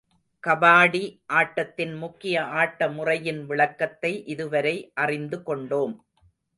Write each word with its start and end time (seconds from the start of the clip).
கபாடி 0.47 1.01
ஆட்டத்தின் 1.33 1.93
முக்கிய 1.97 2.43
ஆட்ட 2.43 2.87
முறையின் 2.89 3.45
விளக்கத்தை 3.45 4.25
இதுவரை 4.25 4.91
அறிந்து 4.93 5.43
கொண்டோம். 5.43 5.95